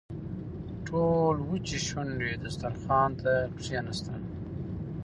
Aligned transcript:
ټول 0.87 1.35
وچې 1.49 1.77
شونډې 1.87 2.31
دسترخوان 2.43 3.09
ته 3.21 3.33
کښېناستل. 3.57 4.19